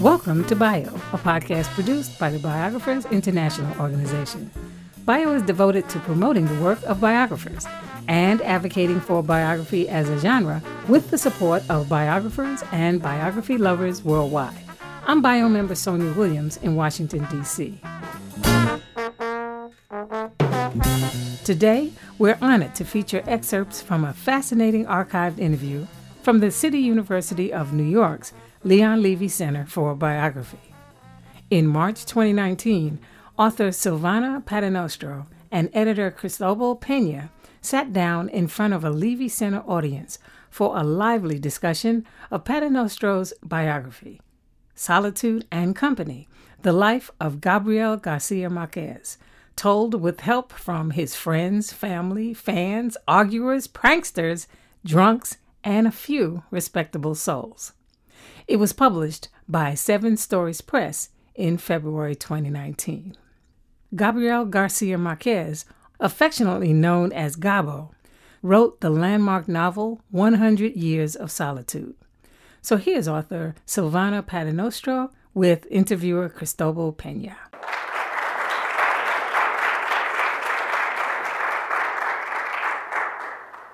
[0.00, 4.50] Welcome to Bio, a podcast produced by the Biographers International Organization.
[5.04, 7.66] Bio is devoted to promoting the work of biographers
[8.08, 14.02] and advocating for biography as a genre with the support of biographers and biography lovers
[14.02, 14.56] worldwide.
[15.06, 17.78] I'm Bio member Sonia Williams in Washington, D.C.
[21.44, 25.88] Today, we're honored to feature excerpts from a fascinating archived interview
[26.22, 30.72] from the City University of New York's Leon Levy Center for Biography.
[31.50, 33.00] In March 2019,
[33.36, 39.64] author Silvana Paternostro and editor Cristobal Pera sat down in front of a Levy Center
[39.66, 44.20] audience for a lively discussion of Paternostro's biography,
[44.76, 46.28] Solitude and Company,
[46.62, 49.18] the life of Gabriel Garcia Marquez,
[49.56, 54.46] told with help from his friends, family, fans, arguers, pranksters,
[54.84, 57.72] drunks, and a few respectable souls.
[58.48, 63.16] It was published by Seven Stories Press in February 2019.
[63.94, 65.64] Gabriel Garcia Marquez,
[66.00, 67.90] affectionately known as Gabo,
[68.42, 71.94] wrote the landmark novel 100 Years of Solitude.
[72.60, 77.51] So here's author Silvana Paternostro with interviewer Cristobal Pera.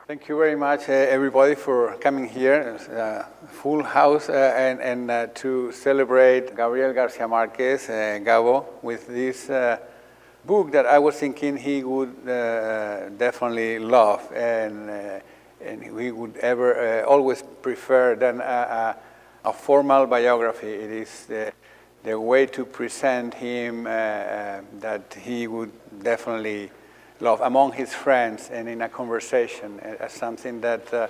[0.09, 2.79] Thank you very much, uh, everybody, for coming here.
[2.91, 9.07] Uh, full house uh, and, and uh, to celebrate Gabriel Garcia Marquez, uh, Gabo, with
[9.07, 9.77] this uh,
[10.47, 14.89] book that I was thinking he would definitely love and,
[15.61, 18.97] and he would ever always prefer than a,
[19.45, 20.73] a, a, formal biography.
[20.73, 21.53] It is the,
[22.03, 26.71] the way to present him that he would definitely
[27.21, 31.09] love among his friends and in a conversation as uh, something that uh,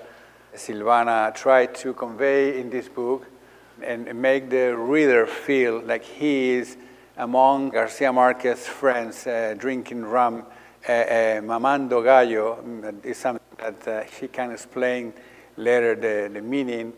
[0.54, 3.26] Silvana tried to convey in this book
[3.82, 6.76] and make the reader feel like he is
[7.16, 10.44] among Garcia Marquez's friends uh, drinking rum,
[10.88, 12.64] uh, uh, mamando gallo,
[13.02, 15.12] is something that uh, he can explain
[15.56, 16.92] later the, the meaning.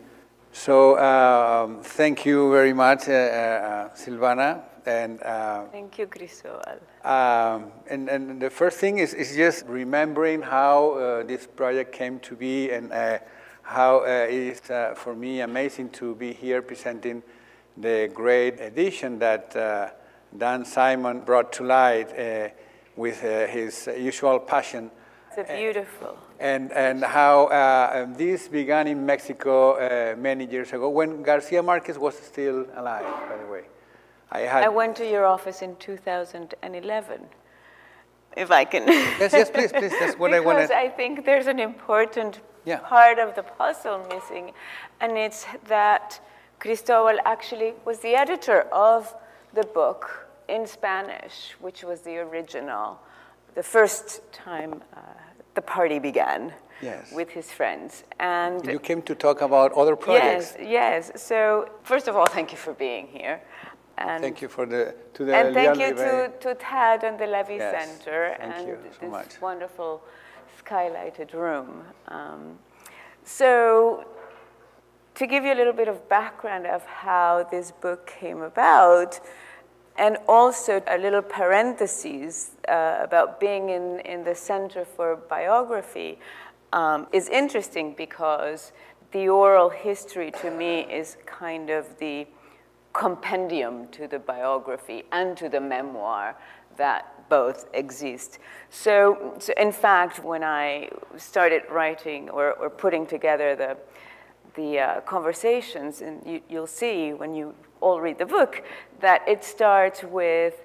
[0.53, 6.79] So um, thank you very much, Silvana, and uh, thank you, Cristobal.
[7.03, 12.19] Um, and, and the first thing is, is just remembering how uh, this project came
[12.19, 13.19] to be and uh,
[13.63, 17.23] how uh, it is uh, for me amazing to be here presenting
[17.77, 19.89] the great edition that uh,
[20.37, 22.53] Dan Simon brought to light
[22.95, 24.91] with his usual passion.
[25.35, 26.17] It's beautiful.
[26.39, 32.15] And, and how um, this began in Mexico many years ago when Garcia Marquez was
[32.17, 33.63] still alive, by the way.
[34.31, 34.63] I had.
[34.63, 37.21] I went to your office in 2011.
[38.37, 38.87] If I can.
[38.87, 39.91] yes, yes, please, please.
[39.99, 42.77] That's what I want Because I think there's an important yeah.
[42.77, 44.53] part of the puzzle missing,
[45.01, 46.21] and it's that
[46.59, 49.13] Cristobal actually was the editor of
[49.53, 52.99] the book in Spanish, which was the original,
[53.55, 54.99] the first time uh,
[55.55, 56.53] the party began.
[56.81, 57.11] Yes.
[57.13, 60.55] With his friends, and you came to talk about other projects.
[60.57, 61.21] Yes, yes.
[61.21, 63.39] So first of all, thank you for being here.
[64.07, 67.27] And thank you for the to the and thank you to, to Ted and the
[67.27, 69.41] Levy yes, Center and so this much.
[69.41, 70.01] wonderful
[70.63, 71.83] skylighted room.
[72.07, 72.57] Um,
[73.23, 74.05] so
[75.15, 79.19] to give you a little bit of background of how this book came about,
[79.97, 86.17] and also a little parenthesis uh, about being in, in the Center for Biography
[86.73, 88.71] um, is interesting because
[89.11, 92.25] the oral history to me is kind of the
[92.93, 96.35] compendium to the biography and to the memoir
[96.77, 98.39] that both exist.
[98.69, 103.77] So, so in fact, when I started writing or, or putting together the,
[104.55, 108.63] the uh, conversations, and you, you'll see when you all read the book,
[108.99, 110.55] that it starts with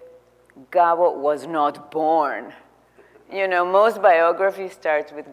[0.71, 2.53] Gabo was not born.
[3.33, 5.27] You know, most biography starts with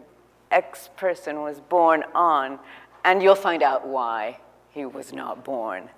[0.50, 2.58] X person was born on,
[3.04, 4.38] and you'll find out why
[4.70, 5.88] he was not born.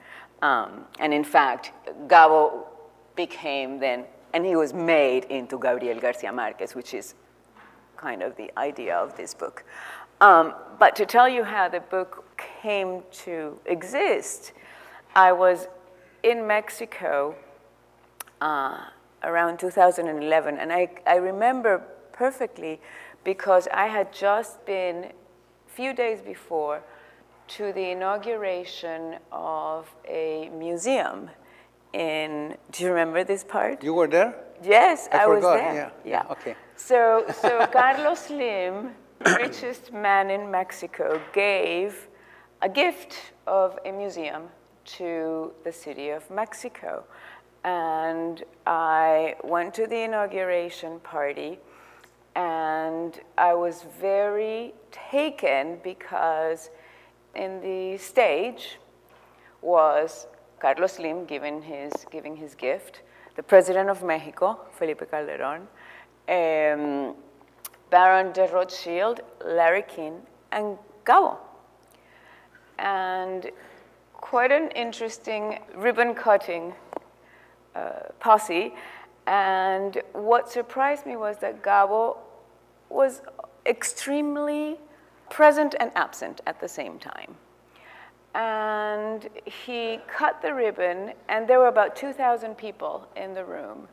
[0.43, 1.73] Um, and in fact,
[2.07, 2.67] Gabo
[3.15, 4.05] became then,
[4.35, 7.15] and he was made into Gabriel Garcia Marquez, which is
[7.97, 9.65] kind of the idea of this book.
[10.21, 12.25] Um, but to tell you how the book
[12.63, 14.53] came to exist,
[15.15, 15.69] I was
[16.23, 17.35] in Mexico
[18.41, 18.85] uh,
[19.23, 21.83] around 2011, and I, I remember
[22.13, 22.81] perfectly
[23.25, 25.13] because I had just been, a
[25.71, 26.83] few days before,
[27.49, 31.31] to the inauguration of a museum
[31.93, 33.83] in, do you remember this part?
[33.83, 34.35] You were there?
[34.63, 35.35] Yes, I, I forgot.
[35.35, 35.93] was there.
[36.05, 36.25] Yeah.
[36.25, 36.33] yeah.
[36.33, 36.55] Okay.
[36.77, 38.91] So, so Carlos Slim,
[39.39, 42.09] richest man in Mexico, gave
[42.63, 44.45] a gift of a museum
[44.85, 47.05] to the city of Mexico.
[47.65, 51.59] And I went to the inauguration party
[52.37, 56.71] and I was very taken because
[57.37, 58.79] in the stage
[59.63, 60.27] was
[60.59, 63.03] Carlos Slim giving his, giving his gift,
[63.37, 65.69] the President of Mexico, Felipe Calderon,
[66.29, 67.15] um,
[67.91, 70.23] Baron de Rothschild, Larry King,
[70.53, 71.37] and Gabo.
[72.79, 73.51] And
[74.13, 76.75] quite an interesting ribbon cutting
[77.75, 78.75] uh, posse.
[79.27, 82.17] And what surprised me was that Gabo
[82.89, 83.23] was
[83.67, 84.79] extremely
[85.31, 87.37] present and absent at the same time.
[88.35, 93.89] And he cut the ribbon, and there were about 2,000 people in the room.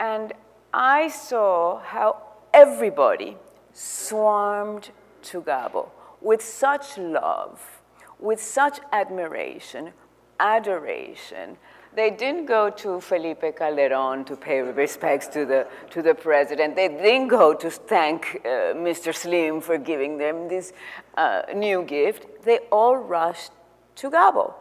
[0.00, 0.32] And
[0.74, 2.22] I saw how
[2.52, 3.36] everybody
[3.72, 4.90] swarmed
[5.22, 7.80] to Gabo with such love,
[8.18, 9.92] with such admiration,
[10.40, 11.56] adoration,
[11.94, 16.76] they didn't go to Felipe Calderon to pay respects to the, to the president.
[16.76, 19.14] They didn't go to thank uh, Mr.
[19.14, 20.72] Slim for giving them this
[21.16, 22.44] uh, new gift.
[22.44, 23.52] They all rushed
[23.96, 24.54] to Gabo.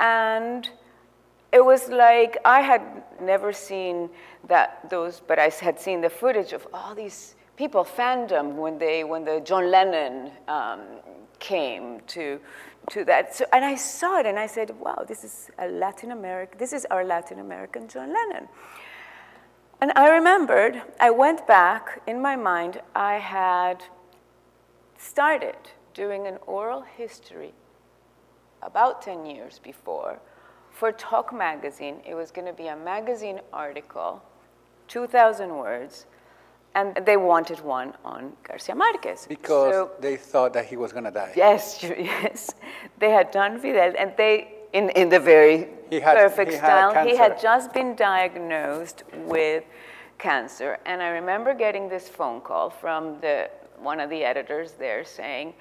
[0.00, 0.68] And
[1.52, 2.82] it was like I had
[3.20, 4.10] never seen
[4.48, 9.04] that those, but I had seen the footage of all these people fandom when they
[9.04, 10.80] when the John Lennon um,
[11.38, 12.40] came to
[12.90, 13.34] to that.
[13.34, 16.72] So, and I saw it and I said, wow, this is a Latin American, this
[16.72, 18.48] is our Latin American John Lennon.
[19.80, 23.84] And I remembered, I went back in my mind, I had
[24.96, 25.56] started
[25.94, 27.52] doing an oral history
[28.62, 30.18] about 10 years before
[30.72, 32.00] for Talk Magazine.
[32.06, 34.22] It was going to be a magazine article,
[34.88, 36.06] 2,000 words,
[36.74, 39.26] and they wanted one on Garcia Marquez.
[39.28, 41.32] Because so, they thought that he was going to die.
[41.36, 42.54] Yes, yes.
[42.98, 47.06] They had done Fidel, and they, in, in the very had, perfect he style, had
[47.06, 49.64] he had just been diagnosed with
[50.18, 50.78] cancer.
[50.84, 55.54] And I remember getting this phone call from the, one of the editors there saying,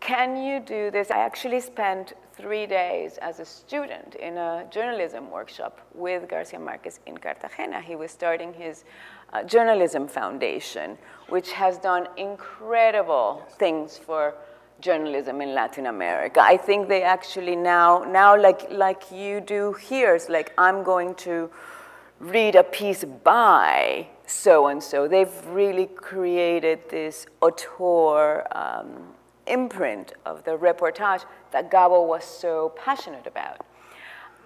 [0.00, 1.10] can you do this?
[1.10, 7.00] I actually spent three days as a student in a journalism workshop with Garcia Marquez
[7.06, 7.80] in Cartagena.
[7.80, 8.84] He was starting his
[9.32, 14.34] uh, Journalism Foundation, which has done incredible things for
[14.80, 16.40] journalism in Latin America.
[16.40, 21.14] I think they actually now, now like, like you do here, it's like I'm going
[21.16, 21.50] to
[22.20, 25.08] read a piece by so-and-so.
[25.08, 29.14] They've really created this auteur um,
[29.46, 33.64] imprint of the reportage that Gabo was so passionate about.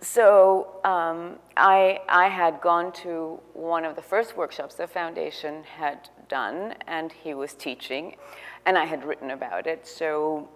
[0.03, 6.09] So um, I, I had gone to one of the first workshops the foundation had
[6.29, 8.17] done, and he was teaching,
[8.65, 9.87] and I had written about it.
[9.87, 10.49] So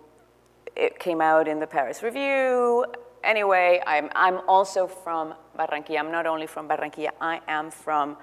[0.75, 2.87] it came out in the Paris Review.
[3.23, 6.01] Anyway, I'm, I'm also from Barranquilla.
[6.01, 8.17] I'm not only from Barranquilla, I am from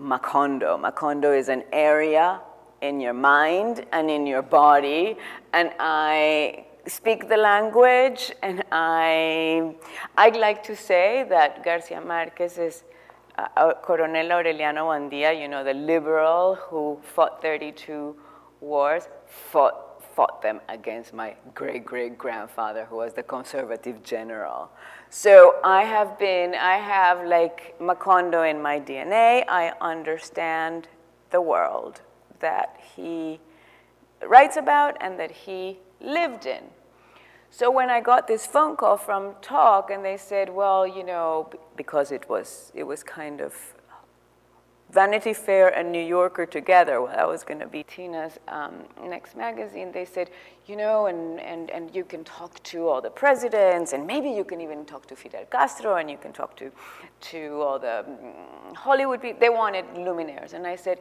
[0.00, 0.78] Macondo.
[0.80, 2.40] Macondo is an area
[2.82, 5.16] in your mind and in your body,
[5.52, 9.74] and I speak the language, and I,
[10.16, 12.84] I'd like to say that Garcia Marquez is
[13.38, 18.16] uh, uh, Coronel Aureliano Buendía, you know, the liberal who fought 32
[18.60, 24.70] wars, fought, fought them against my great-great-grandfather, who was the conservative general.
[25.10, 29.44] So I have been, I have like Macondo in my DNA.
[29.48, 30.88] I understand
[31.30, 32.00] the world
[32.40, 33.38] that he
[34.26, 36.62] writes about and that he lived in.
[37.50, 41.48] So when I got this phone call from Talk and they said, well, you know,
[41.76, 43.54] because it was, it was kind of
[44.90, 49.36] Vanity Fair and New Yorker together, well, that was going to be Tina's um, next
[49.36, 50.30] magazine, they said,
[50.66, 54.44] you know, and, and, and you can talk to all the presidents, and maybe you
[54.44, 56.70] can even talk to Fidel Castro, and you can talk to,
[57.20, 59.40] to all the um, Hollywood people.
[59.40, 60.52] They wanted luminaires.
[60.52, 61.00] And I said,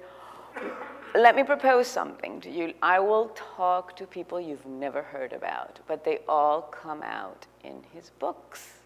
[1.15, 2.73] let me propose something to you.
[2.81, 7.83] I will talk to people you've never heard about, but they all come out in
[7.93, 8.79] his books.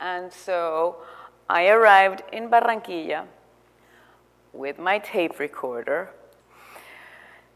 [0.00, 0.96] And so
[1.48, 3.26] I arrived in Barranquilla
[4.52, 6.10] with my tape recorder,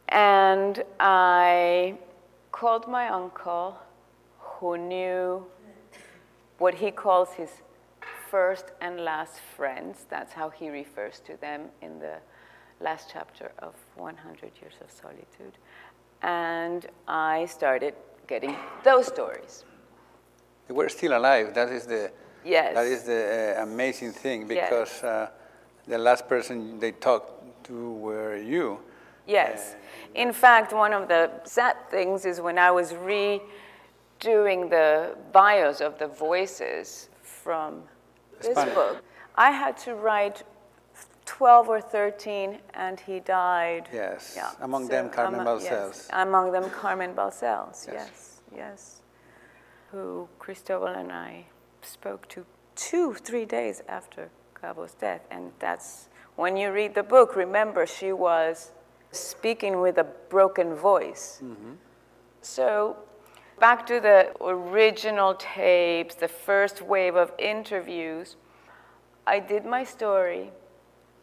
[0.08, 1.98] and I
[2.50, 3.78] called my uncle,
[4.38, 5.46] who knew
[6.58, 7.50] what he calls his
[8.30, 10.06] first and last friends.
[10.08, 12.16] That's how he refers to them in the
[12.80, 15.58] last chapter of 100 Years of Solitude.
[16.22, 17.94] And I started
[18.26, 19.64] getting those stories.
[20.66, 21.54] They were still alive.
[21.54, 22.10] That is the,
[22.44, 22.74] yes.
[22.74, 25.04] that is the uh, amazing thing because yes.
[25.04, 25.30] uh,
[25.86, 28.80] the last person they talked to were you.
[29.26, 29.76] Yes.
[30.14, 35.98] In fact, one of the sad things is when I was redoing the bios of
[35.98, 37.82] the voices from
[38.40, 38.74] this Spanish.
[38.74, 39.04] book,
[39.36, 40.42] I had to write
[41.28, 43.88] 12 or 13, and he died.
[43.92, 44.38] Yes.
[44.62, 46.08] Among them, Carmen yes, Balcells.
[46.12, 47.92] among them, Carmen Balcells, Yes.
[47.92, 49.02] yes, yes.
[49.92, 51.44] Who Cristobal and I
[51.82, 54.30] spoke to two, three days after
[54.60, 55.20] Gabo's death.
[55.30, 58.72] And that's when you read the book, remember she was
[59.12, 61.40] speaking with a broken voice.
[61.44, 61.72] Mm-hmm.
[62.40, 62.96] So,
[63.60, 68.36] back to the original tapes, the first wave of interviews,
[69.26, 70.52] I did my story,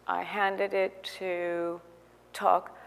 [0.07, 1.81] I handed it to
[2.33, 2.77] Talk,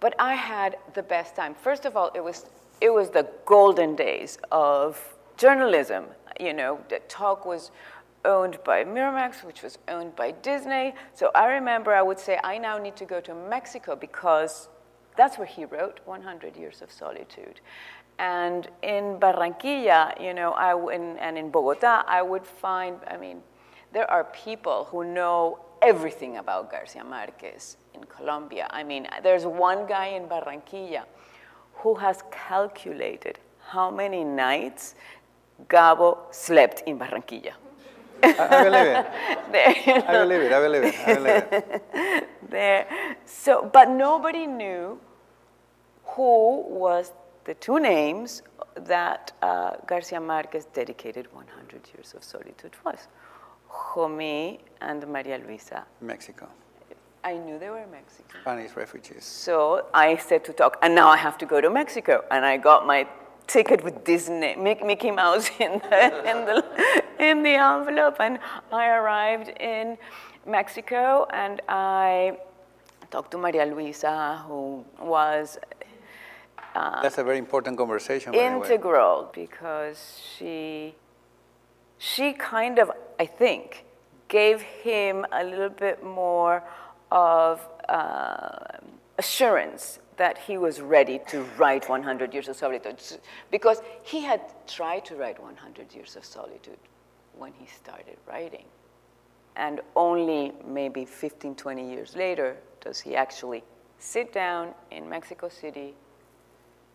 [0.00, 1.54] but I had the best time.
[1.54, 2.46] First of all, it was,
[2.80, 6.04] it was the golden days of journalism.
[6.40, 7.70] You know, the Talk was
[8.24, 10.94] owned by Miramax, which was owned by Disney.
[11.14, 14.68] So I remember I would say, I now need to go to Mexico because
[15.16, 17.60] that's where he wrote 100 Years of Solitude.
[18.18, 23.42] And in Barranquilla, you know, I, in, and in Bogota, I would find, I mean,
[23.92, 28.66] there are people who know everything about Garcia Marquez in Colombia.
[28.70, 31.04] I mean, there's one guy in Barranquilla
[31.74, 34.94] who has calculated how many nights
[35.68, 37.52] Gabo slept in Barranquilla.
[38.22, 39.06] I, I believe it.
[39.52, 40.52] There, you I believe it.
[40.52, 40.94] I believe it.
[41.06, 42.28] I believe it.
[42.50, 42.86] there.
[43.24, 45.00] So, but nobody knew
[46.04, 47.12] who was
[47.44, 48.42] the two names
[48.74, 53.08] that uh, Garcia Marquez dedicated 100 Years of Solitude was.
[53.70, 55.84] Jomi and Maria Luisa.
[56.00, 56.48] Mexico.
[57.24, 58.40] I knew they were Mexican.
[58.40, 59.24] Spanish refugees.
[59.24, 62.24] So I said to Talk, and now I have to go to Mexico.
[62.30, 63.06] And I got my
[63.46, 66.64] ticket with Disney, Mickey Mouse in the, in the,
[67.18, 68.16] in the envelope.
[68.20, 68.38] And
[68.72, 69.98] I arrived in
[70.46, 72.38] Mexico and I
[73.10, 75.58] talked to Maria Luisa, who was
[76.74, 78.32] uh, That's a very important conversation.
[78.32, 78.66] by the way.
[78.66, 80.94] integral because she,
[81.98, 83.84] she kind of, I think,
[84.28, 86.62] gave him a little bit more
[87.10, 88.50] of uh,
[89.18, 92.98] assurance that he was ready to write 100 Years of Solitude.
[93.50, 96.78] Because he had tried to write 100 Years of Solitude
[97.36, 98.64] when he started writing.
[99.56, 103.64] And only maybe 15, 20 years later does he actually
[103.98, 105.94] sit down in Mexico City,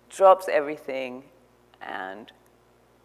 [0.09, 1.23] drops everything,
[1.81, 2.31] and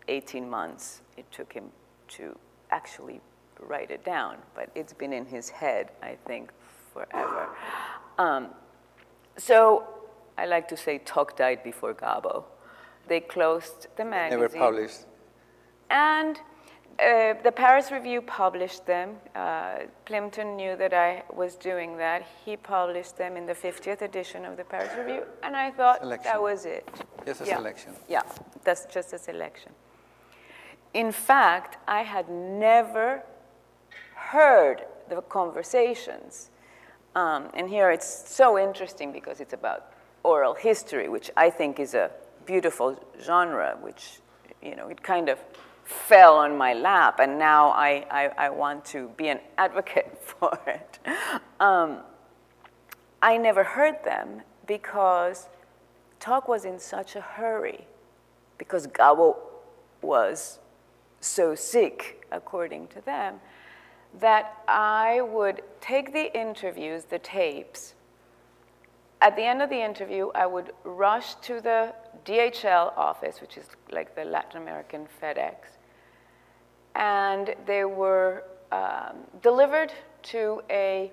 [0.06, 1.70] 18 months it took him
[2.08, 2.36] to
[2.70, 3.20] actually
[3.60, 4.36] write it down.
[4.54, 6.50] But it's been in his head, I think,
[6.92, 7.48] forever.
[8.18, 8.48] Um,
[9.36, 9.86] so
[10.36, 12.44] I like to say Talk died before Gabo.
[13.08, 14.40] They closed the magazine.
[14.40, 15.06] Never published.
[15.90, 16.36] And
[16.98, 19.16] uh, the Paris Review published them.
[19.34, 22.26] Uh, Plimpton knew that I was doing that.
[22.44, 26.32] He published them in the 50th edition of the Paris Review, and I thought Selection.
[26.32, 26.88] that was it.
[27.24, 27.56] Just a Yeah.
[27.56, 27.94] selection.
[28.08, 28.22] Yeah,
[28.64, 29.72] that's just a selection.
[30.94, 33.22] In fact, I had never
[34.14, 36.50] heard the conversations.
[37.14, 39.92] Um, and here it's so interesting because it's about
[40.22, 42.10] oral history, which I think is a
[42.46, 44.20] beautiful genre, which,
[44.62, 45.38] you know, it kind of
[45.84, 50.58] fell on my lap, and now I, I, I want to be an advocate for
[50.66, 50.98] it.
[51.58, 52.00] Um,
[53.22, 55.48] I never heard them because
[56.20, 57.86] talk was in such a hurry,
[58.58, 59.36] because Gabo
[60.02, 60.58] was
[61.20, 63.40] so sick, according to them,
[64.20, 67.94] that I would take the interviews, the tapes.
[69.20, 71.94] At the end of the interview, I would rush to the
[72.24, 75.54] DHL office, which is like the Latin American FedEx,
[76.94, 81.12] and they were um, delivered to a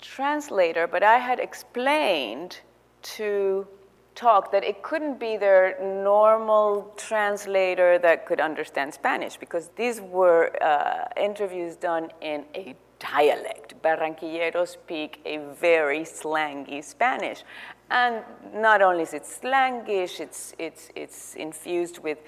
[0.00, 2.60] translator, but I had explained
[3.02, 3.66] to
[4.14, 10.50] Talk that it couldn't be their normal translator that could understand Spanish because these were
[10.62, 13.74] uh, interviews done in a dialect.
[13.82, 17.42] Barranquilleros speak a very slangy Spanish.
[17.90, 18.22] And
[18.54, 22.18] not only is it slangish, it's, it's, it's infused with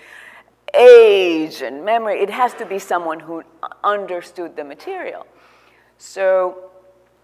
[0.75, 2.21] age and memory.
[2.21, 3.43] It has to be someone who
[3.83, 5.27] understood the material.
[5.99, 6.71] So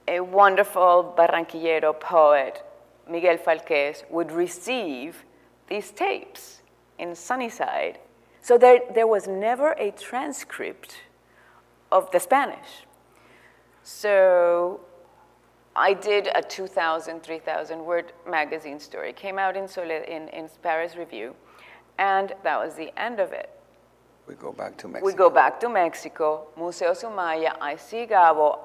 [0.07, 2.62] a wonderful Barranquillero poet,
[3.11, 5.25] Miguel Falquez, would receive
[5.69, 6.62] these tapes
[6.99, 7.99] in Sunnyside.
[8.43, 10.97] So there, there was never a transcript
[11.93, 12.87] of the Spanish.
[13.83, 14.81] So
[15.75, 19.12] I did a 2,000, 3,000 word magazine story.
[19.12, 21.35] Came out in, Sole, in, in Paris Review,
[21.99, 23.50] and that was the end of it.
[24.26, 25.07] We go back to Mexico.
[25.07, 28.59] We go back to Mexico, Museo Soumaya, I see Gabo,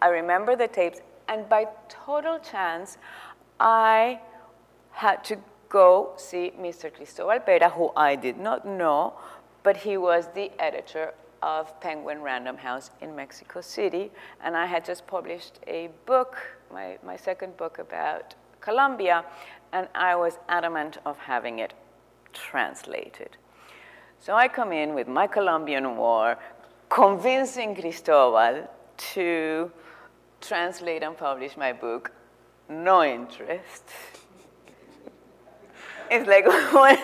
[0.00, 2.98] I remember the tapes, And by total chance,
[3.62, 4.18] I
[4.90, 5.38] had to
[5.68, 6.92] go see Mr.
[6.92, 9.14] Cristobal Pera, who I did not know,
[9.62, 14.10] but he was the editor of Penguin Random House in Mexico City.
[14.42, 16.36] And I had just published a book,
[16.72, 19.24] my, my second book about Colombia,
[19.72, 21.72] and I was adamant of having it
[22.32, 23.36] translated.
[24.18, 26.36] So I come in with my Colombian War,
[26.88, 28.68] convincing Cristobal
[29.14, 29.70] to
[30.40, 32.10] translate and publish my book,
[32.68, 33.84] no interest.
[36.10, 36.96] It's like when,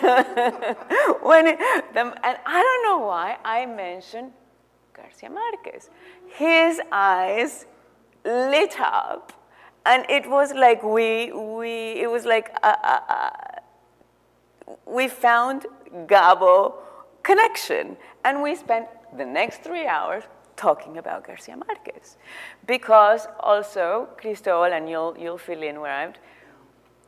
[1.21, 1.45] when
[1.93, 4.31] the, and I don't know why I mentioned
[4.93, 5.89] Garcia Marquez.
[6.27, 7.65] His eyes
[8.23, 9.33] lit up,
[9.85, 13.29] and it was like we we it was like uh, uh, uh,
[14.85, 15.65] we found
[16.05, 16.75] Gabo
[17.23, 18.87] connection, and we spent
[19.17, 20.23] the next three hours
[20.67, 22.17] talking about Garcia Marquez,
[22.67, 26.13] because also Cristobal and you'll you'll fill in where I'm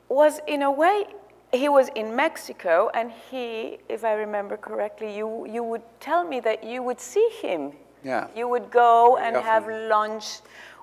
[0.09, 1.05] was in a way
[1.53, 6.39] he was in Mexico, and he, if I remember correctly, you, you would tell me
[6.41, 7.73] that you would see him.
[8.03, 8.27] Yeah.
[8.35, 10.39] You would go and have lunch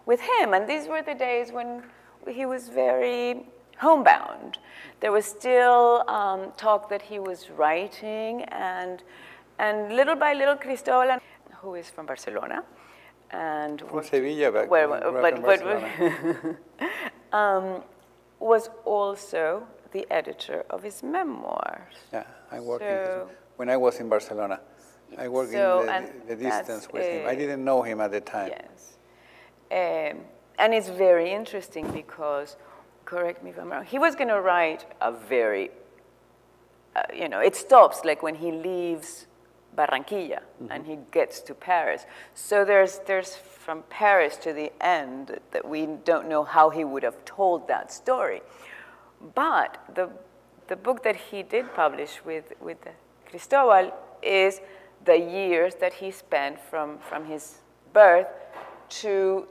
[0.07, 0.53] with him.
[0.55, 1.83] And these were the days when
[2.29, 3.47] he was very
[3.79, 4.59] homebound.
[5.01, 9.03] There was still um, talk that he was writing, and,
[9.59, 11.19] and little by little, Cristobal,
[11.61, 12.65] who is from Barcelona,
[13.31, 16.57] and From Sevilla, back where, grew up but, in but, Barcelona.
[17.33, 17.83] um,
[18.41, 21.95] was also the editor of his memoirs.
[22.13, 24.61] Yeah, I worked So- his, when I was in Barcelona.
[25.17, 27.27] I worked So, in the, and the distance with him.
[27.27, 28.51] I uh, didn't know him at the time.
[28.51, 28.99] Yes.
[29.71, 30.25] Um,
[30.59, 32.57] and it's very interesting because,
[33.05, 35.71] correct me if I'm wrong, he was going to write a very,
[36.95, 39.28] uh, you know, it stops like when he leaves
[39.79, 40.73] Barranquilla mm-hmm.
[40.73, 42.05] and he gets to Paris.
[42.35, 47.05] So there's, there's from Paris to the end that we don't know how he would
[47.05, 48.43] have told that story.
[49.35, 50.11] But the,
[50.67, 52.79] the book that he did publish with, with
[53.31, 54.61] Cristobal is
[55.05, 57.59] the years that he spent from, from his
[57.93, 58.27] birth
[58.89, 59.47] to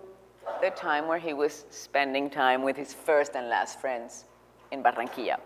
[0.61, 4.25] the time where he was spending time with his first and last friends
[4.71, 5.37] in Barranquilla.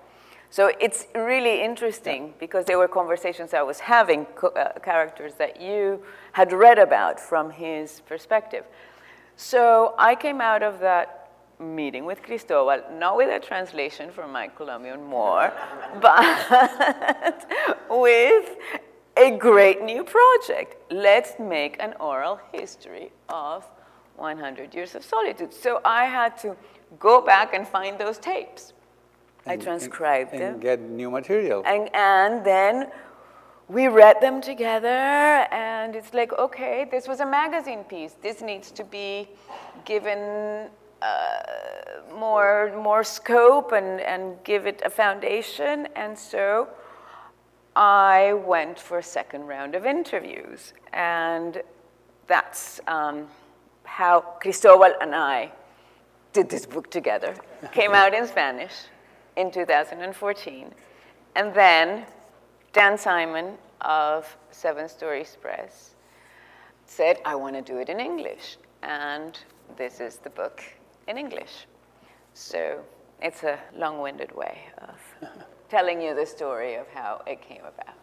[0.52, 6.04] So it's really interesting because there were conversations I was having, uh, characters that you
[6.34, 8.66] had read about from his perspective.
[9.38, 14.50] So I came out of that meeting with Cristobal, not with a translation from my
[14.50, 15.54] Colombian War,
[16.02, 17.48] but
[17.90, 18.58] with
[19.16, 20.76] a great new project.
[20.92, 23.66] Let's make an oral history of
[24.18, 25.54] 100 Years of Solitude.
[25.54, 26.58] So I had to
[27.00, 28.74] go back and find those tapes.
[29.46, 30.54] I And- transcribed and, them.
[30.54, 31.64] And get new material.
[31.66, 32.92] And, and then
[33.68, 38.16] we read them together, and it's like, okay, this was a magazine piece.
[38.22, 39.30] This needs to be
[39.86, 40.70] given
[41.02, 41.08] uh,
[42.14, 45.88] more, more scope and, and give it a foundation.
[45.96, 46.68] And so
[47.76, 50.74] I went for a second round of interviews.
[50.92, 51.62] And
[52.28, 53.28] that's um,
[53.84, 55.52] how Cristobal and I
[56.34, 57.34] did this book together.
[57.72, 58.74] Came out in Spanish
[59.36, 60.74] in 2014.
[61.36, 62.06] And then
[62.74, 65.96] Dan Simon of Seven Stories Press
[66.86, 68.58] said, I want to do it in English.
[68.84, 69.38] And
[69.78, 70.62] this is the book
[71.08, 71.67] in English.
[72.34, 72.80] So
[73.22, 75.30] it's a long winded way of
[75.70, 77.96] telling you the story of how it came about.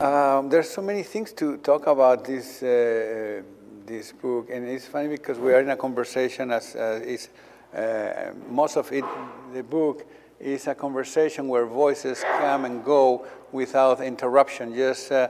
[0.00, 3.42] Um, there's so many things to talk about this uh,
[3.84, 6.52] this book, and it's funny because we are in a conversation.
[6.52, 7.30] As uh, is
[7.74, 9.04] uh, most of it,
[9.52, 10.06] the book
[10.40, 15.28] is a conversation where voices come and go without interruption, just uh,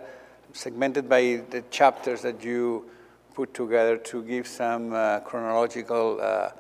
[0.52, 2.88] segmented by the chapters that you
[3.34, 6.50] put together to give some uh, chronological uh,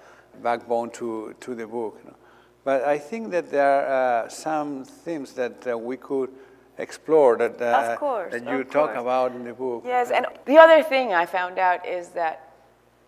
[0.42, 1.98] backbone to to the book.
[2.02, 2.16] you know.
[2.64, 6.30] But I think that there are uh, some themes that uh, we could
[6.78, 9.82] explore that, uh, course, that you talk about in the book.
[9.86, 12.54] Yes, and the other thing I found out is that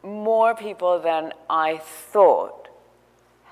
[0.02, 1.78] more people than I
[2.12, 2.59] thought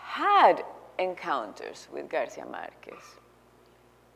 [0.09, 0.65] had
[0.99, 3.05] encounters with Garcia Marquez.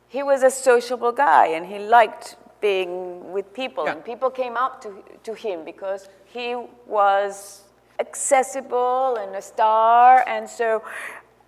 [0.08, 3.92] He was a sociable guy and he liked being with people, Yeah.
[3.92, 4.90] and people came up to,
[5.24, 6.54] to him because he
[6.86, 7.64] was
[7.98, 10.24] accessible and a star.
[10.26, 10.82] And so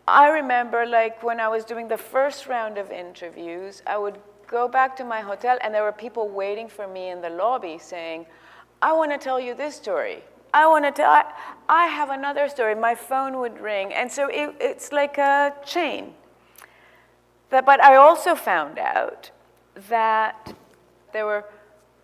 [0.07, 4.69] I remember, like, when I was doing the first round of interviews, I would go
[4.69, 8.27] back to my hotel, and there were people waiting for me in the lobby saying,
[8.83, 10.23] I want to tell you this story.
[10.55, 11.25] I want to tell, I,
[11.69, 12.77] I have another story.
[12.77, 13.93] My phone would ring.
[13.93, 16.15] And so it, it's like a chain.
[17.51, 19.33] But I also found out
[19.89, 20.55] that
[21.13, 21.45] there were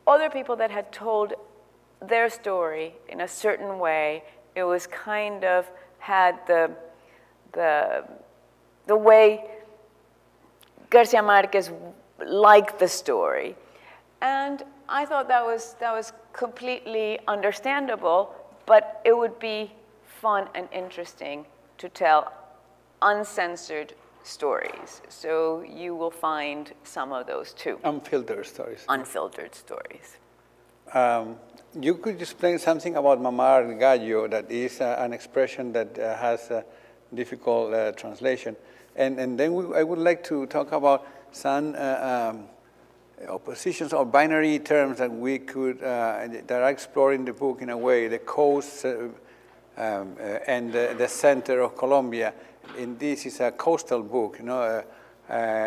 [0.06, 1.34] other people that had told
[2.02, 4.24] their story in a certain way.
[4.56, 6.72] It was kind of had the,
[7.52, 8.04] the,
[8.86, 9.44] the way
[10.90, 11.70] Garcia Marquez
[12.26, 13.54] liked the story.
[14.20, 18.34] And I thought that was, that was completely understandable,
[18.70, 19.72] but it would be
[20.22, 21.44] fun and interesting
[21.76, 22.32] to tell
[23.02, 25.02] uncensored stories.
[25.08, 27.80] So you will find some of those too.
[27.82, 28.84] Unfiltered stories.
[28.88, 30.18] Unfiltered stories.
[30.94, 31.36] Um,
[31.80, 36.48] you could explain something about mamar gallo, that is uh, an expression that uh, has
[36.52, 36.64] a
[37.12, 38.54] difficult uh, translation.
[38.94, 42.44] And, and then we, I would like to talk about some uh, um,
[43.28, 47.70] oppositions or binary terms that we could, uh, that are explored in the book in
[47.70, 49.08] a way, the coast uh,
[49.76, 52.32] um, and the center of Colombia.
[52.78, 54.82] In this is a coastal book, you know,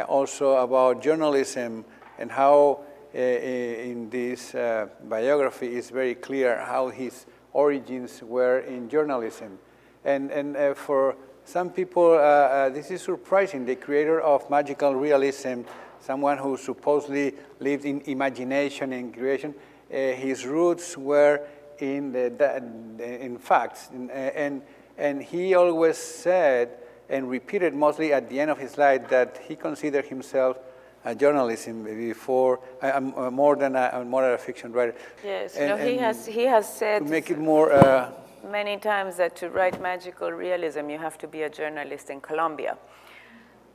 [0.07, 1.85] also about journalism
[2.19, 2.81] and how
[3.13, 9.59] in this uh, biography is very clear how his origins were in journalism.
[10.03, 13.65] And, and uh, for some people, uh, this is surprising.
[13.65, 15.61] The creator of magical realism,
[16.03, 19.55] someone who supposedly lived in imagination and creation,
[19.89, 21.41] his roots were
[21.79, 22.61] in, the,
[22.99, 23.89] in facts.
[23.93, 24.61] And, and,
[24.97, 26.69] and he always said
[27.09, 30.57] and repeated mostly at the end of his life that he considered himself
[31.05, 34.95] a journalist before, I'm uh, more than a, more than a fiction writer.
[35.23, 37.73] Yes, and, no, he has he has said to make it more.
[37.73, 38.11] Uh,
[38.49, 42.77] many times that to write magical realism, you have to be a journalist in Colombia.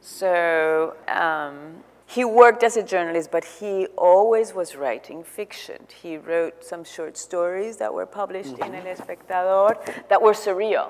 [0.01, 5.87] So um, he worked as a journalist, but he always was writing fiction.
[6.03, 8.67] He wrote some short stories that were published mm -hmm.
[8.67, 9.77] in El Espectador
[10.09, 10.87] that were surreal.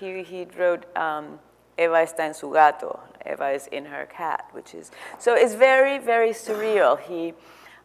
[0.00, 1.38] He, he wrote um,
[1.78, 5.98] Eva está en su gato, Eva is in her cat, which is, so it's very,
[5.98, 6.98] very surreal.
[6.98, 7.34] He,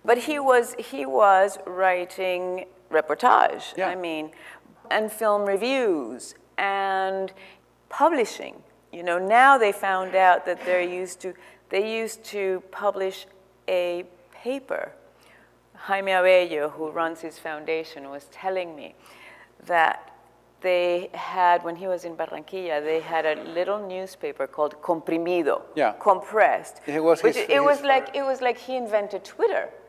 [0.04, 3.90] but he was, he was writing reportage, yeah.
[3.92, 4.32] I mean,
[4.90, 7.32] and film reviews and
[7.90, 8.56] publishing.
[8.92, 11.34] You know, now they found out that they're used to,
[11.72, 13.26] they used to publish
[13.68, 14.92] a paper.
[15.76, 18.94] Jaime Abello, who runs his foundation, was telling me
[19.66, 20.12] that
[20.62, 25.94] they had, when he was in Barranquilla, they had a little newspaper called Comprimido, yeah.
[25.94, 26.82] compressed.
[26.86, 29.70] It was, his, it his was like it was like he invented Twitter.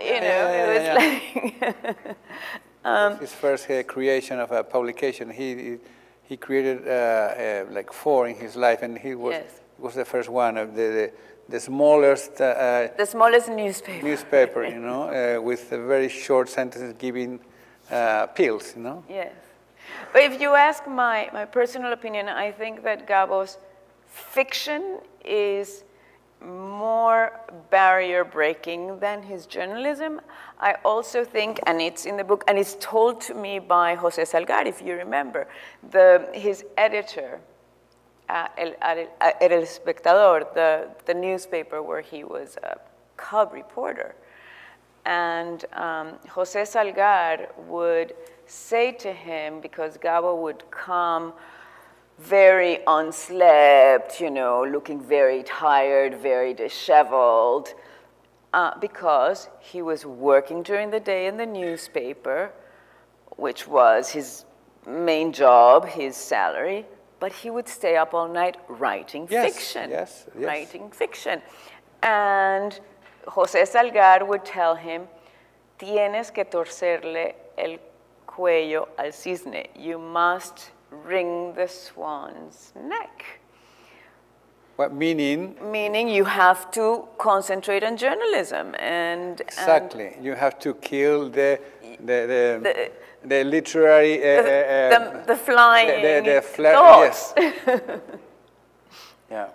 [0.00, 2.16] You know, yeah, yeah, it was like
[2.84, 5.30] um, his first uh, creation of a publication.
[5.30, 5.78] He he,
[6.22, 9.60] he created uh, uh, like four in his life, and he was yes.
[9.80, 11.12] Was the first one of the, the
[11.48, 14.06] the smallest uh, the smallest newspaper.
[14.06, 17.40] newspaper you know uh, with a very short sentences giving
[17.90, 19.02] uh, pills you know?
[19.08, 19.32] Yes.
[20.12, 23.58] But if you ask my, my personal opinion, I think that Gabo's
[24.06, 25.84] fiction is
[26.44, 27.38] more
[27.70, 30.20] barrier breaking than his journalism.
[30.58, 34.22] I also think, and it's in the book, and it's told to me by Jose
[34.22, 35.46] Salgar, if you remember,
[35.90, 37.40] the, his editor
[38.30, 42.78] at El, El Espectador, the, the newspaper where he was a
[43.16, 44.14] cub reporter.
[45.04, 48.14] And um, Jose Salgar would
[48.46, 51.32] say to him, because Gabo would come
[52.18, 57.74] very unslept, you know, looking very tired, very disheveled,
[58.52, 62.52] uh, because he was working during the day in the newspaper,
[63.36, 64.44] which was his
[64.86, 66.84] main job, his salary,
[67.20, 69.90] but he would stay up all night writing yes, fiction.
[69.90, 70.46] Yes, yes.
[70.46, 71.42] Writing fiction.
[72.02, 72.80] And
[73.26, 75.06] José Salgar would tell him,
[75.78, 77.78] tienes que torcerle el
[78.26, 79.68] cuello al cisne.
[79.76, 83.40] You must wring the swan's neck.
[84.76, 85.56] What meaning?
[85.70, 90.14] Meaning you have to concentrate on journalism and exactly.
[90.14, 91.60] And you have to kill the
[92.04, 92.90] the the,
[93.24, 97.34] the, literary uh, the, uh, the, the, flying the, thoughts.
[97.36, 98.00] Yes.
[99.30, 99.48] yeah.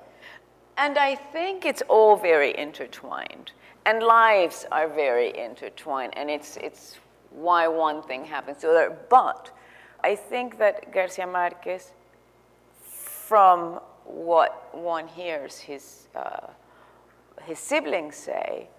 [0.78, 3.52] And I think it's all very intertwined,
[3.86, 7.00] and lives are very intertwined, and it's it's
[7.32, 8.98] why one thing happens to the other.
[9.10, 9.52] But
[10.04, 11.92] I think that Garcia Marquez,
[12.84, 16.48] from what one hears his, uh,
[17.44, 18.70] his siblings say,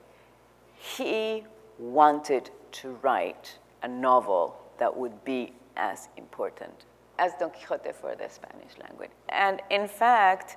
[0.76, 1.44] he
[1.78, 6.86] wanted to write a novel that would be as important
[7.18, 9.10] as Don Quixote for the Spanish language.
[9.28, 10.56] And in fact,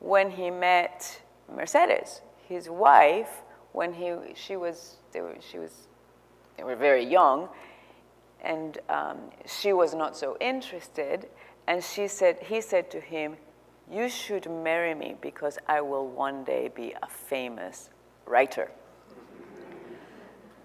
[0.00, 1.20] when he met
[1.54, 5.88] Mercedes, his wife, when he, she, was, they were, she was
[6.58, 7.48] they were very young,
[8.42, 11.28] and um, she was not so interested.
[11.68, 13.36] And she said, he said to him,
[13.90, 17.90] "You should marry me because I will one day be a famous
[18.26, 18.70] writer."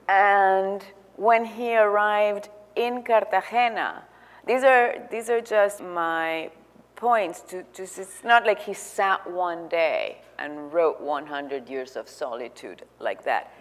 [0.07, 0.83] And
[1.15, 4.03] when he arrived in Cartagena,
[4.45, 6.49] these are these are just my
[6.95, 12.07] points to, to, it's not like he sat one day and wrote 100 Years of
[12.07, 13.53] Solitude like that.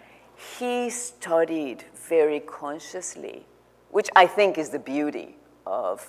[0.59, 3.45] He studied very consciously,
[3.91, 6.07] which I think is the beauty of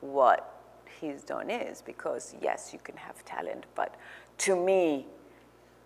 [0.00, 0.62] what
[1.00, 3.94] he's done is, because yes, you can have talent, but
[4.38, 5.06] to me,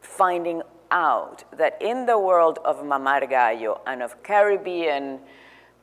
[0.00, 5.20] finding out that in the world of Mamar Gallo and of Caribbean,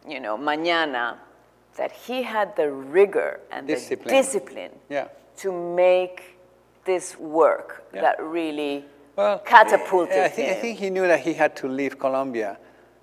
[0.07, 1.17] you know, Mañana,
[1.77, 4.07] that he had the rigor and discipline.
[4.07, 5.07] the discipline yeah.
[5.37, 6.37] to make
[6.85, 8.01] this work yeah.
[8.01, 10.57] that really well, catapulted I think, him.
[10.57, 12.57] I think he knew that he had to leave Colombia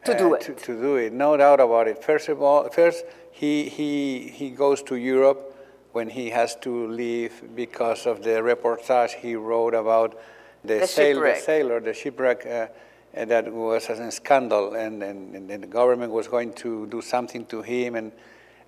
[0.05, 0.41] to uh, do it.
[0.43, 2.03] To, to, do it, no doubt about it.
[2.03, 5.55] First of all, first he, he, he goes to Europe
[5.93, 10.19] when he has to leave because of the reportage he wrote about
[10.65, 12.47] the, the, sail, the sailor, the shipwreck.
[12.47, 12.67] Uh,
[13.15, 17.63] that was a scandal, and, and, and, the government was going to do something to
[17.63, 18.11] him, and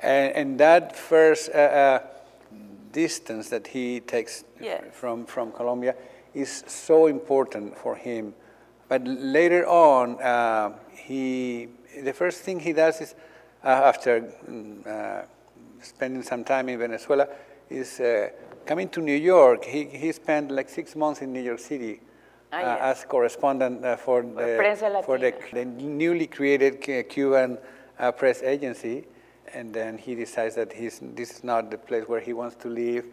[0.00, 1.98] and, and that first uh, uh,
[2.92, 4.82] distance that he takes yes.
[4.92, 5.94] from, from Colombia
[6.34, 8.34] is so important for him.
[8.88, 11.68] But later on, uh, he,
[12.02, 13.14] the first thing he does is,
[13.64, 15.24] uh, after mm, uh,
[15.82, 17.26] spending some time in Venezuela,
[17.68, 18.28] is uh,
[18.66, 19.64] coming to New York.
[19.64, 22.00] He, he spent like six months in New York City.
[22.52, 22.98] Ah, yes.
[22.98, 27.58] as correspondent for, the, for the, the, newly created Cuban
[28.16, 29.04] press agency
[29.56, 32.68] and then he decides that he's, this is not the place where he wants to
[32.68, 33.06] live,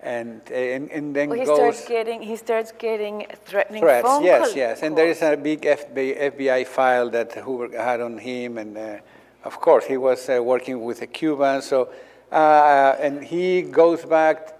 [0.00, 1.56] and and, and then well, he goes.
[1.56, 4.06] Starts getting, he starts getting threatening threats.
[4.06, 4.56] phone yes, calls.
[4.56, 8.76] yes, and there is a big FBI, FBI file that Hoover had on him, and
[8.76, 8.98] uh,
[9.44, 11.62] of course he was uh, working with a Cuban.
[11.62, 11.90] So,
[12.30, 14.53] uh, and he goes back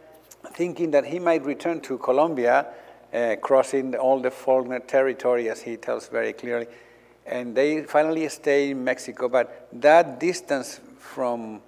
[0.55, 2.67] thinking that he might return to Colombia,
[3.13, 6.67] uh, crossing all the Faulkner territory, as he tells very clearly
[7.27, 9.29] and they finally stay in Mexico.
[9.29, 11.63] But that distance from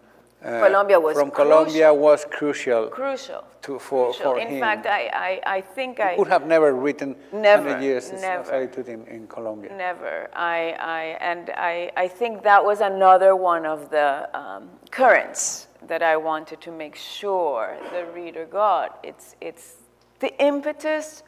[0.45, 1.51] uh, Colombia was from crucial.
[1.51, 2.87] Colombia was crucial.
[2.89, 3.45] Crucial.
[3.63, 4.35] To, for, crucial.
[4.35, 4.61] for in him.
[4.61, 8.41] fact, I, I, I think he I would have never written never, 100 years never,
[8.41, 9.75] of solitude in, in Colombia.
[9.75, 10.29] Never.
[10.35, 16.03] I, I, and I, I think that was another one of the um, currents that
[16.03, 18.99] I wanted to make sure the reader got.
[19.03, 19.77] It's, it's
[20.21, 21.23] the impetus,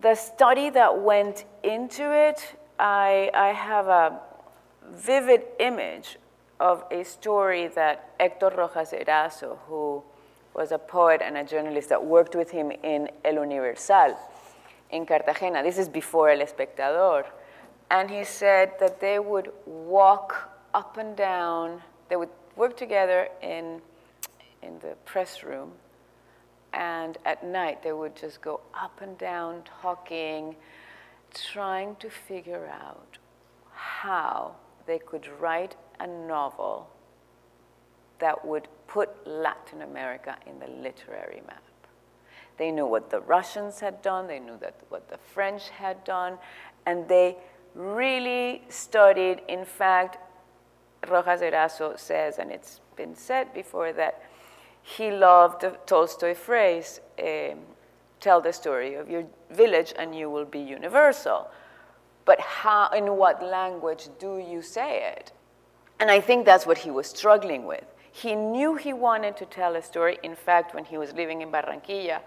[0.00, 2.56] the study that went into it.
[2.78, 4.20] I, I have a
[4.92, 6.18] vivid image
[6.60, 10.02] of a story that Hector Rojas Herazo, who
[10.54, 14.16] was a poet and a journalist that worked with him in El Universal
[14.90, 15.62] in Cartagena.
[15.62, 17.24] This is before El Espectador.
[17.90, 23.80] And he said that they would walk up and down, they would work together in,
[24.62, 25.72] in the press room,
[26.72, 30.56] and at night they would just go up and down talking,
[31.34, 33.18] trying to figure out
[33.72, 34.54] how
[34.86, 36.88] they could write a novel
[38.18, 41.62] that would put Latin America in the literary map.
[42.56, 46.38] They knew what the Russians had done, they knew that what the French had done,
[46.86, 47.36] and they
[47.74, 49.42] really studied.
[49.48, 50.18] In fact,
[51.10, 54.22] Rojas Herazo says, and it's been said before, that
[54.82, 57.54] he loved the Tolstoy phrase, eh,
[58.20, 61.48] tell the story of your village and you will be universal.
[62.24, 65.32] But how, in what language do you say it?
[66.00, 67.84] And I think that's what he was struggling with.
[68.12, 70.18] He knew he wanted to tell a story.
[70.22, 72.20] In fact, when he was living in Barranquilla,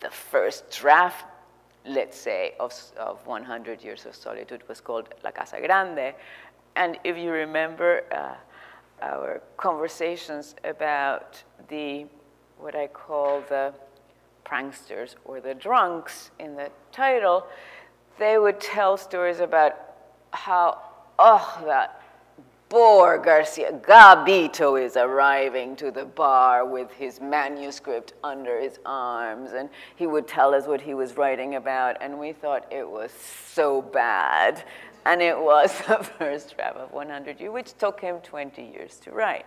[0.00, 1.24] the first draft,
[1.84, 6.14] let's say, of, of 100 Years of Solitude was called La Casa Grande.
[6.76, 8.34] And if you remember uh,
[9.02, 12.06] our conversations about the,
[12.58, 13.72] what I call the
[14.44, 17.46] pranksters or the drunks in the title,
[18.18, 19.74] they would tell stories about
[20.30, 20.78] how,
[21.18, 22.02] oh, that
[22.68, 29.68] Poor Garcia Gabito is arriving to the bar with his manuscript under his arms, and
[29.94, 33.80] he would tell us what he was writing about, and we thought it was so
[33.80, 34.64] bad.
[35.06, 39.12] And it was the first draft of 100 Years, which took him 20 years to
[39.12, 39.46] write.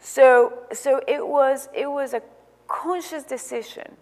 [0.00, 2.22] So, so it, was, it was a
[2.66, 3.96] conscious decision,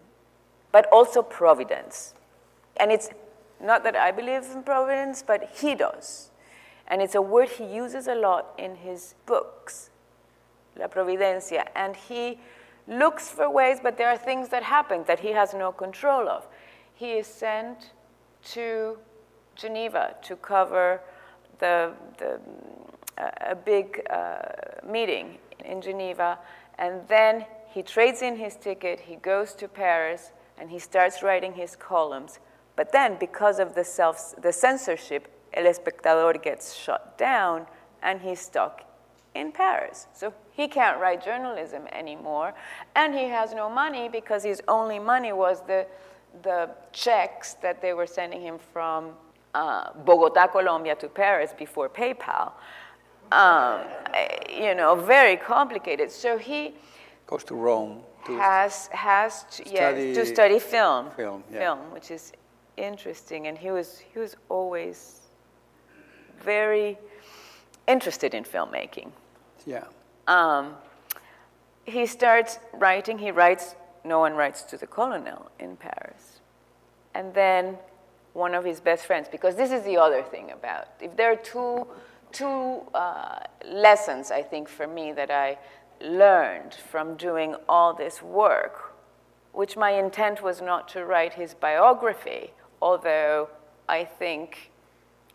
[0.71, 2.15] but also providence.
[2.77, 3.11] And it's
[3.61, 6.31] not that I believe in providence, but he does.
[6.87, 9.91] And it's a word he uses a lot in his books,
[10.79, 11.67] La Providencia.
[11.75, 12.39] And he
[12.87, 16.47] looks for ways, but there are things that happen that he has no control of.
[16.95, 17.91] He is sent
[18.53, 18.99] to
[19.59, 21.03] Geneva to cover
[21.59, 22.41] the, the,
[23.19, 24.39] uh, a big uh,
[24.87, 26.39] meeting in Geneva,
[26.79, 31.53] and then he trades in his ticket, he goes to Paris, and he starts writing
[31.53, 32.39] his columns.
[32.77, 37.67] But then, because of the, self, the censorship, El Espectador gets shut down
[38.03, 38.85] and he's stuck
[39.35, 40.07] in Paris.
[40.15, 42.55] So he can't write journalism anymore.
[42.95, 45.87] And he has no money because his only money was the,
[46.43, 49.13] the checks that they were sending him from
[49.55, 52.53] uh, Bogota, Colombia to Paris before PayPal.
[53.33, 53.83] Um,
[54.51, 56.11] you know, very complicated.
[56.11, 56.75] So he
[57.27, 58.01] goes to Rome.
[58.27, 61.59] To has has to, study yes, to study film, film, yeah.
[61.61, 62.33] film, which is
[62.77, 63.47] interesting.
[63.47, 65.21] And he was he was always
[66.43, 66.99] very
[67.87, 69.11] interested in filmmaking.
[69.67, 69.85] Yeah.
[70.27, 70.75] Um,
[71.85, 73.19] he starts writing.
[73.19, 73.77] He writes.
[74.05, 76.41] No one writes to the colonel in Paris,
[77.15, 77.77] and then
[78.33, 79.29] one of his best friends.
[79.31, 81.87] Because this is the other thing about if there are two
[82.33, 85.59] two uh, lessons I think for me that I
[86.01, 88.95] learned from doing all this work,
[89.53, 93.49] which my intent was not to write his biography, although
[93.89, 94.71] I think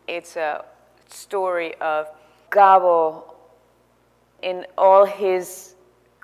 [0.08, 0.66] it's a
[1.08, 2.08] story of
[2.52, 3.24] Gabo
[4.42, 5.76] in all his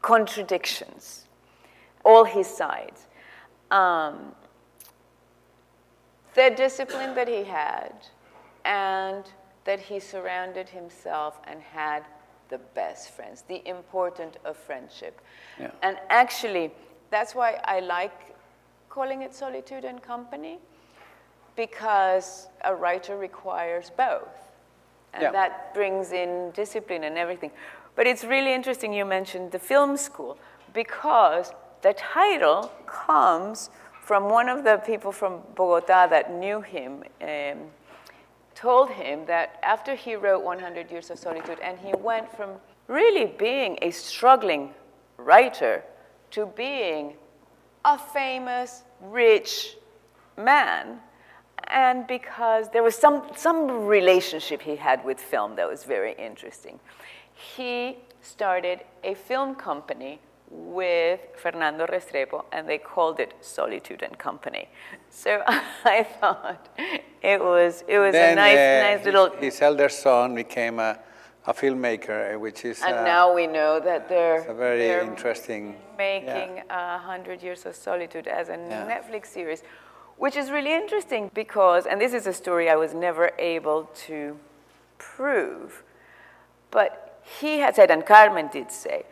[0.01, 1.25] contradictions,
[2.05, 3.07] all his sides.
[3.71, 4.33] Um,
[6.35, 7.93] the discipline that he had,
[8.65, 9.25] and
[9.65, 12.03] that he surrounded himself and had
[12.49, 15.21] the best friends, the importance of friendship.
[15.59, 15.71] Yeah.
[15.83, 16.71] And actually,
[17.11, 18.35] that's why I like
[18.89, 20.59] calling it solitude and company,
[21.55, 24.29] because a writer requires both.
[25.13, 25.31] And Yeah.
[25.31, 27.51] that brings in discipline and everything.
[27.95, 30.37] But it's really interesting you mentioned the film school,
[30.73, 33.69] because the title comes
[34.09, 37.03] from one of the people from Bogota that knew him.
[37.21, 37.59] Um,
[38.55, 42.49] told him that after he wrote 100 Years of Solitude, and he went from
[42.87, 44.73] really being a struggling
[45.17, 45.83] writer
[46.31, 47.13] to being
[47.85, 49.77] a famous, rich
[50.35, 50.99] man,
[51.67, 56.79] and because there was some, some relationship he had with film that was very interesting,
[57.55, 60.19] he started a film company
[60.49, 64.67] with Fernando Restrepo, and they called it Solitude and Company.
[65.09, 65.43] So
[65.85, 66.69] I thought
[67.21, 69.29] it was it was then, a nice uh, nice little.
[69.39, 70.97] His elder son became a,
[71.45, 75.01] a filmmaker, uh, which is and uh, now we know that they're a very they're
[75.01, 75.75] interesting.
[75.97, 78.87] making a hundred years of solitude as a Yeah.
[78.87, 79.63] Netflix series,
[80.17, 84.39] which is really interesting because, and this is a story I was never able to
[84.97, 85.83] prove,
[86.71, 89.03] but he had said, and Carmen did say,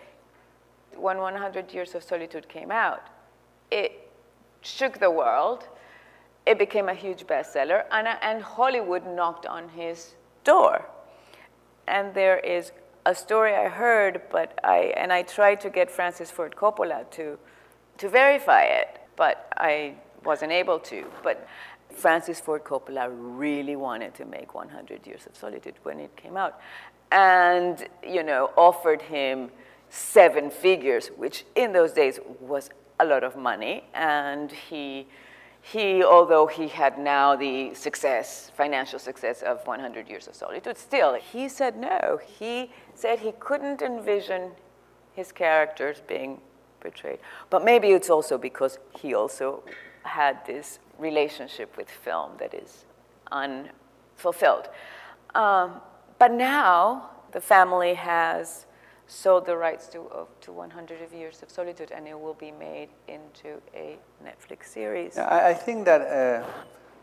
[0.97, 3.07] when 100 Years of Solitude came out,
[3.71, 4.09] it
[4.61, 5.67] shook the world.
[6.45, 10.85] It became a huge bestseller, and, and Hollywood knocked on his door.
[11.87, 12.71] And there is
[13.05, 17.37] a story I heard, but I, and I tried to get Francis Ford Coppola to,
[17.97, 21.05] to verify it, but I wasn't able to.
[21.23, 21.47] But
[21.91, 26.59] Francis Ford Coppola really wanted to make 100 Years of Solitude when it came out,
[27.11, 29.49] and you know offered him
[29.89, 32.69] seven figures, which in those days was
[32.99, 35.07] a lot of money, and he.
[35.59, 41.15] He, although he had now the success, financial success of 100 Years of Solitude, still,
[41.15, 42.21] he said no.
[42.25, 44.51] He said he couldn't envision
[45.13, 46.39] his characters being
[46.79, 47.19] portrayed.
[47.49, 49.63] But maybe it's also because he also
[50.03, 52.85] had this relationship with film that is
[53.31, 54.69] unfulfilled.
[55.35, 55.81] Um,
[56.19, 58.66] but now the family has
[59.07, 62.51] sold the rights to, of, to 100 of Years of Solitude, and it will be
[62.51, 65.13] made into a Netflix series.
[65.15, 66.45] Yeah, I, I think that uh,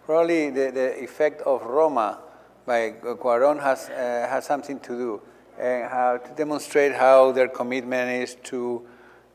[0.04, 2.18] probably the, the effect of Roma
[2.66, 5.22] by Cuaron has, uh, has something to do,
[5.58, 8.86] and how to demonstrate how their commitment is to.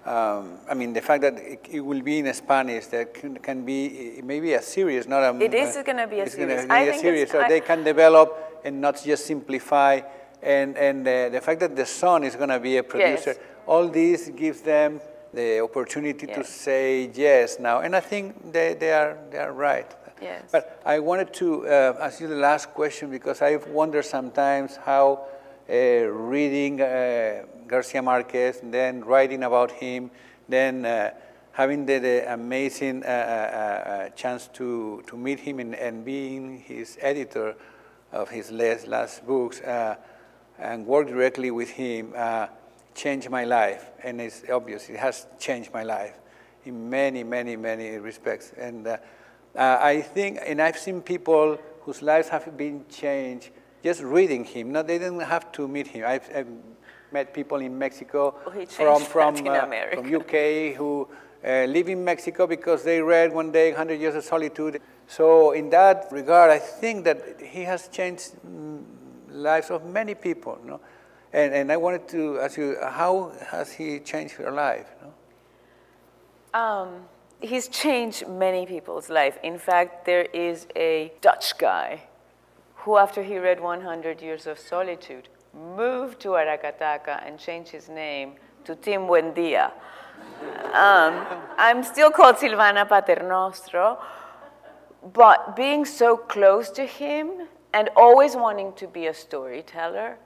[0.05, 3.65] Um, I mean, the fact that it, it will be in Spanish, that can, can
[3.65, 5.37] be maybe a series, not a.
[5.43, 6.65] It is gonna be a it's gonna series.
[6.65, 10.01] be I a think series, so I- they can develop and not just simplify.
[10.41, 13.35] And and uh, the fact that the son is going to be a producer,
[13.67, 15.01] all this gives them
[15.33, 19.93] the opportunity to say yes now, and I think they, they are they are right.
[20.21, 20.43] Yes.
[20.51, 25.27] But I wanted to uh, ask you the last question because I wonder sometimes how
[25.69, 30.11] uh, reading uh, Garcia Marquez, then writing about him,
[30.49, 31.11] then uh,
[31.51, 36.59] having the, the amazing uh, uh, uh, chance to, to meet him and, and being
[36.59, 37.55] his editor
[38.11, 39.95] of his last, last books uh,
[40.59, 42.47] and work directly with him uh,
[42.95, 43.91] changed my life.
[44.03, 46.15] And it's obvious, it has changed my life
[46.65, 48.53] in many, many, many respects.
[48.57, 48.97] And uh,
[49.55, 53.49] uh, I think, and I've seen people whose lives have been changed
[53.83, 54.71] just reading him.
[54.71, 56.05] No, they didn't have to meet him.
[56.05, 56.47] I've, I've
[57.11, 61.07] met people in Mexico he from from uh, from UK who
[61.43, 64.81] uh, live in Mexico because they read one day 100 Years of Solitude.
[65.07, 68.83] So in that regard, I think that he has changed mm,
[69.31, 70.57] lives of many people.
[71.31, 74.87] And, and I wanted to ask you, how has he changed your life?
[76.53, 77.05] Um,
[77.39, 79.37] he's changed many people's life.
[79.43, 82.01] In fact, there is a Dutch guy
[82.75, 88.33] who, after he read 100 Years of Solitude, moved to Aracataca and changed his name
[88.65, 89.71] to Tim Buendia.
[90.73, 91.25] Um,
[91.57, 93.97] I'm still called Silvana Paternostro,
[95.13, 100.17] but being so close to him and always wanting to be a storyteller,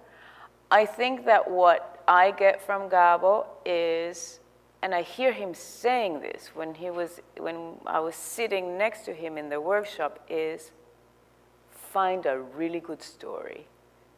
[0.72, 4.40] I think that what I get from Gabo is,
[4.82, 9.14] and I hear him saying this when he was when I was sitting next to
[9.14, 10.72] him in the workshop, is
[11.70, 13.68] find a really good story,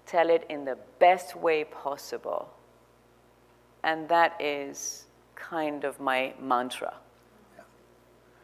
[0.05, 2.49] tell it in the best way possible.
[3.84, 5.05] And that is
[5.36, 6.93] kind of my mantra.
[7.55, 7.63] Yeah.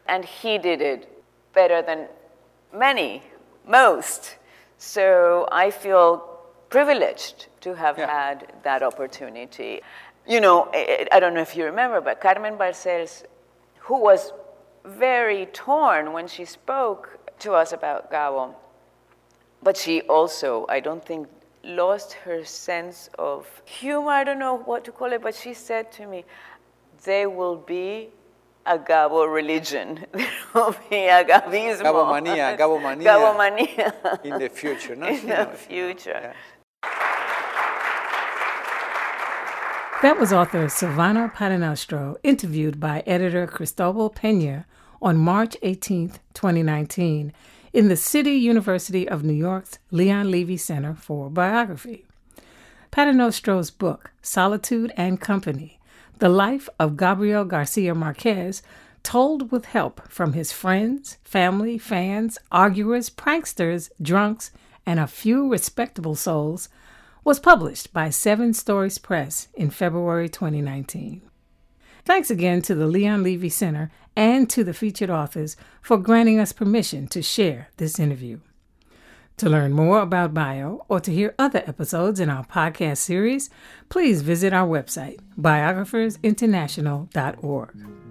[0.06, 1.08] And he did it
[1.52, 2.08] better than
[2.72, 3.22] many,
[3.66, 4.36] most.
[4.84, 8.10] So I feel privileged to have yeah.
[8.10, 9.80] had that opportunity.
[10.26, 10.68] You know,
[11.12, 13.22] I don't know if you remember, but Carmen Balcells,
[13.78, 14.32] who was
[14.84, 18.56] very torn when she spoke to us about Gabo,
[19.62, 21.28] but she also, I don't think,
[21.62, 24.10] lost her sense of humor.
[24.10, 26.24] I don't know what to call it, but she said to me,
[27.04, 28.08] there will be
[28.66, 30.06] a Gabo religion.
[30.52, 31.82] There will be a Gabismo.
[31.82, 33.08] Gabo mania, Gabo mania.
[33.08, 33.94] Gabo mania.
[34.24, 35.06] In the future, no?
[35.08, 36.10] In the future.
[36.10, 36.32] Yeah.
[40.02, 44.66] That was author Silvana Paternostro, interviewed by editor Cristobal Pera
[45.00, 47.32] on March 18, 2019,
[47.72, 52.04] in the City University of New York's Leon Levy Center for Biography.
[52.90, 55.78] Paternostro's book, Solitude and Company
[56.18, 58.60] The Life of Gabriel Garcia Marquez,
[59.02, 64.50] told with help from his friends, family, fans, arguers, pranksters, drunks,
[64.86, 66.68] and a few respectable souls,
[67.24, 71.22] was published by Seven Stories Press in February 2019.
[72.04, 76.52] Thanks again to the Leon Levy Center and to the featured authors for granting us
[76.52, 78.40] permission to share this interview.
[79.38, 83.48] To learn more about Bio or to hear other episodes in our podcast series,
[83.88, 88.01] please visit our website, biographersinternational.org.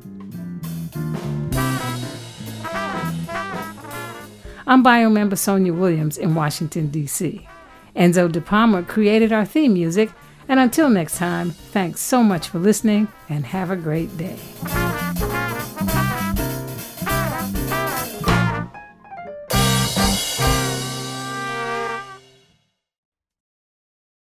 [4.72, 7.45] I'm Bio member Sonia Williams in Washington, D.C.
[7.93, 10.09] Enzo De Palma created our theme music,
[10.47, 14.39] and until next time, thanks so much for listening and have a great day.